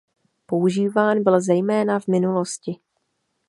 Používán 0.45 1.23
byl 1.23 1.41
zejména 1.41 1.99
v 1.99 2.07
minulosti. 2.07 2.79